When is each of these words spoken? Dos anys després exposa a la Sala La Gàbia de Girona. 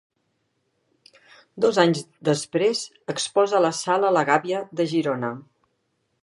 Dos 1.65 1.79
anys 1.83 2.01
després 2.29 2.81
exposa 3.15 3.59
a 3.59 3.63
la 3.67 3.71
Sala 3.83 4.11
La 4.19 4.25
Gàbia 4.31 4.63
de 4.81 4.89
Girona. 4.95 5.33